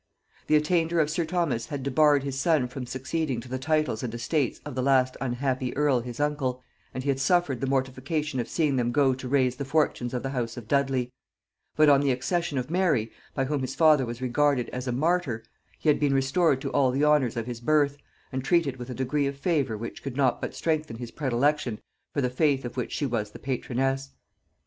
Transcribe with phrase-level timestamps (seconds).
[0.47, 4.11] The attainder of sir Thomas had debarred his son from succeeding to the titles and
[4.15, 8.47] estates of the last unhappy earl his uncle, and he had suffered the mortification of
[8.47, 11.11] seeing them go to raise the fortunes of the house of Dudley;
[11.75, 15.43] but on the accession of Mary, by whom his father was regarded as a martyr,
[15.77, 17.97] he had been restored to all the honors of his birth,
[18.31, 21.79] and treated with a degree of favor which could not but strengthen his predilection
[22.11, 24.09] for the faith of which she was the patroness.